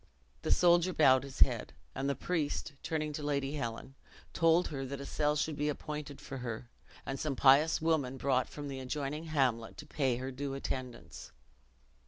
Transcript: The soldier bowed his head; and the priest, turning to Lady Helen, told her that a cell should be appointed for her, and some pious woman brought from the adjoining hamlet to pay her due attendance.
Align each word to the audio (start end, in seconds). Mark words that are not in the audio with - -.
The 0.41 0.49
soldier 0.49 0.93
bowed 0.93 1.21
his 1.23 1.41
head; 1.41 1.73
and 1.93 2.09
the 2.09 2.15
priest, 2.15 2.73
turning 2.81 3.13
to 3.13 3.21
Lady 3.21 3.53
Helen, 3.53 3.93
told 4.33 4.69
her 4.69 4.83
that 4.83 4.99
a 4.99 5.05
cell 5.05 5.35
should 5.35 5.55
be 5.55 5.69
appointed 5.69 6.19
for 6.19 6.37
her, 6.39 6.71
and 7.05 7.19
some 7.19 7.35
pious 7.35 7.79
woman 7.83 8.17
brought 8.17 8.49
from 8.49 8.67
the 8.67 8.79
adjoining 8.79 9.25
hamlet 9.25 9.77
to 9.77 9.85
pay 9.85 10.15
her 10.17 10.31
due 10.31 10.55
attendance. 10.55 11.31